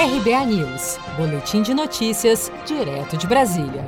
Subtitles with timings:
[0.00, 3.86] RBA News, Boletim de Notícias, direto de Brasília.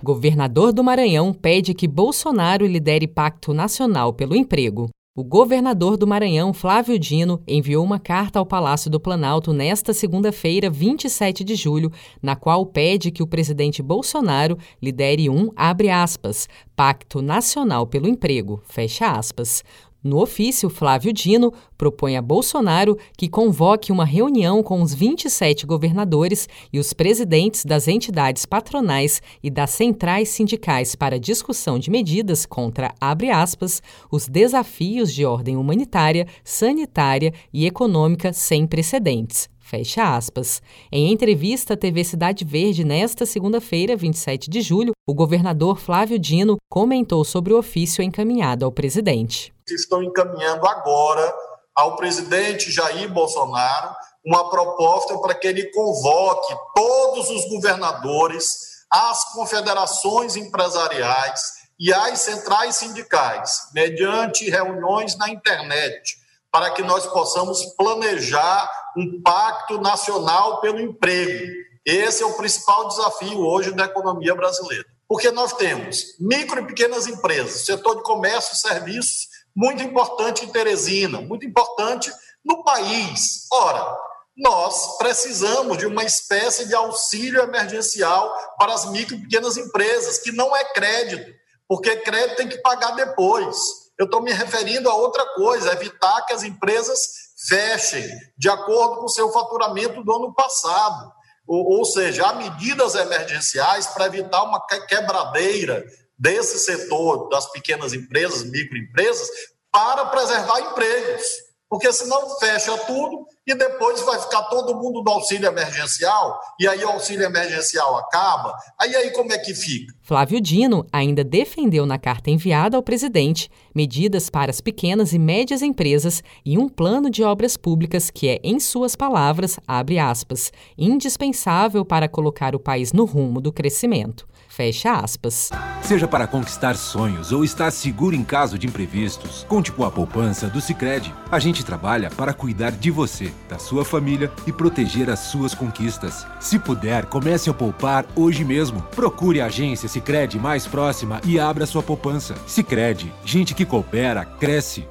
[0.00, 4.88] Governador do Maranhão pede que Bolsonaro lidere Pacto Nacional pelo Emprego.
[5.16, 10.70] O governador do Maranhão, Flávio Dino, enviou uma carta ao Palácio do Planalto nesta segunda-feira,
[10.70, 11.90] 27 de julho,
[12.22, 18.62] na qual pede que o presidente Bolsonaro lidere um, abre aspas, Pacto Nacional pelo Emprego,
[18.68, 19.64] fecha aspas.
[20.08, 26.48] No ofício, Flávio Dino propõe a Bolsonaro que convoque uma reunião com os 27 governadores
[26.72, 32.94] e os presidentes das entidades patronais e das centrais sindicais para discussão de medidas contra,
[32.98, 39.46] aspas, os desafios de ordem humanitária, sanitária e econômica sem precedentes.
[39.58, 40.62] Fecha aspas.
[40.90, 46.56] Em entrevista à TV Cidade Verde nesta segunda-feira, 27 de julho, o governador Flávio Dino
[46.70, 49.52] comentou sobre o ofício encaminhado ao presidente.
[49.74, 51.34] Estão encaminhando agora
[51.74, 53.94] ao presidente Jair Bolsonaro
[54.24, 58.46] uma proposta para que ele convoque todos os governadores,
[58.90, 61.40] as confederações empresariais
[61.78, 66.18] e as centrais sindicais, mediante reuniões na internet,
[66.50, 71.54] para que nós possamos planejar um pacto nacional pelo emprego.
[71.86, 74.84] Esse é o principal desafio hoje da economia brasileira.
[75.08, 79.28] Porque nós temos micro e pequenas empresas, setor de comércio e serviços,
[79.58, 82.12] muito importante em Teresina, muito importante
[82.44, 83.48] no país.
[83.52, 83.98] Ora,
[84.36, 90.30] nós precisamos de uma espécie de auxílio emergencial para as micro e pequenas empresas, que
[90.30, 91.32] não é crédito,
[91.66, 93.56] porque crédito tem que pagar depois.
[93.98, 97.00] Eu estou me referindo a outra coisa, evitar que as empresas
[97.48, 101.12] fechem de acordo com o seu faturamento do ano passado.
[101.48, 105.84] Ou, ou seja, há medidas emergenciais para evitar uma quebradeira
[106.18, 109.28] desse setor das pequenas empresas, microempresas,
[109.70, 111.24] para preservar empregos.
[111.68, 116.84] Porque senão fecha tudo e depois vai ficar todo mundo no auxílio emergencial, e aí
[116.84, 118.54] o auxílio emergencial acaba.
[118.78, 119.94] Aí aí como é que fica?
[120.02, 125.62] Flávio Dino ainda defendeu na carta enviada ao presidente medidas para as pequenas e médias
[125.62, 131.84] empresas e um plano de obras públicas que é, em suas palavras, abre aspas, indispensável
[131.84, 134.26] para colocar o país no rumo do crescimento.
[134.48, 135.50] Fecha aspas.
[135.82, 140.48] Seja para conquistar sonhos ou estar seguro em caso de imprevistos, conte com a poupança
[140.48, 141.14] do Sicredi.
[141.30, 146.26] A gente trabalha para cuidar de você, da sua família e proteger as suas conquistas.
[146.40, 148.82] Se puder, comece a poupar hoje mesmo.
[148.94, 152.34] Procure a agência Sicredi mais próxima e abra sua poupança.
[152.46, 154.86] Sicredi, gente que coopera cresce.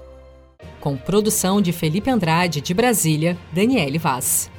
[0.80, 4.50] Com produção de Felipe Andrade de Brasília, Daniele Vaz.